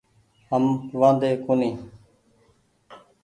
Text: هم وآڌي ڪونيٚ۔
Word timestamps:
هم 0.49 0.63
وآڌي 0.99 1.31
ڪونيٚ۔ 1.45 1.77